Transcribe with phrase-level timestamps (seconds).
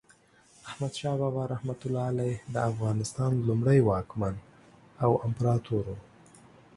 [0.69, 4.35] احمد شاه بابا رحمة الله علیه د افغانستان لومړی واکمن
[5.03, 5.95] او امپراتور و.